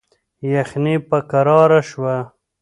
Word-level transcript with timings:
یخني 0.53 0.95
په 1.09 1.17
کراره 1.29 1.81
شوه. 1.89 2.15